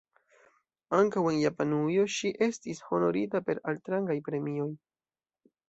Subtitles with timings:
[0.99, 4.69] Ankaŭ en Japanujo ŝi estis honorita per altrangaj premioj.